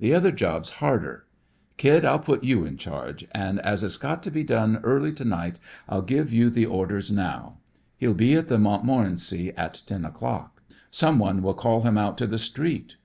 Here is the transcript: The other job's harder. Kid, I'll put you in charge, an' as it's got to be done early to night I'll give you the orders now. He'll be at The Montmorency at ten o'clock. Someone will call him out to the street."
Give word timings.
The 0.00 0.12
other 0.12 0.32
job's 0.32 0.68
harder. 0.84 1.24
Kid, 1.78 2.04
I'll 2.04 2.18
put 2.18 2.44
you 2.44 2.66
in 2.66 2.76
charge, 2.76 3.26
an' 3.32 3.58
as 3.60 3.82
it's 3.82 3.96
got 3.96 4.22
to 4.24 4.30
be 4.30 4.44
done 4.44 4.76
early 4.84 5.12
to 5.14 5.24
night 5.24 5.58
I'll 5.88 6.02
give 6.02 6.30
you 6.30 6.50
the 6.50 6.66
orders 6.66 7.10
now. 7.10 7.56
He'll 7.96 8.12
be 8.12 8.34
at 8.34 8.48
The 8.48 8.58
Montmorency 8.58 9.50
at 9.56 9.82
ten 9.86 10.04
o'clock. 10.04 10.62
Someone 10.90 11.40
will 11.42 11.54
call 11.54 11.84
him 11.84 11.96
out 11.96 12.18
to 12.18 12.26
the 12.26 12.36
street." 12.36 12.96